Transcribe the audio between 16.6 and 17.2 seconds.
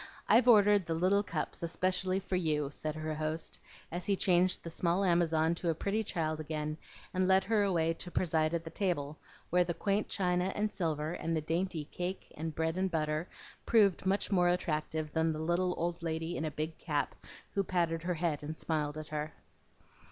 cap